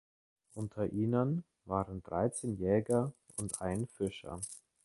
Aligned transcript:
Unter 0.55 0.91
ihnen 0.93 1.43
waren 1.65 2.01
dreizehn 2.01 2.57
Jäger 2.57 3.13
und 3.35 3.61
ein 3.61 3.85
Fischer. 3.85 4.39